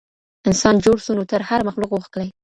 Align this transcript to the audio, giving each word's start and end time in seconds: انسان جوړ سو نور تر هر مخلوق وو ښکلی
انسان 0.49 0.75
جوړ 0.85 0.97
سو 1.05 1.11
نور 1.17 1.27
تر 1.31 1.41
هر 1.49 1.59
مخلوق 1.67 1.89
وو 1.91 2.03
ښکلی 2.07 2.29